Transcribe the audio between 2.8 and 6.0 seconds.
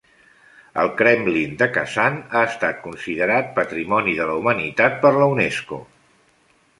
considerat Patrimoni de la Humanitat per la Unesco.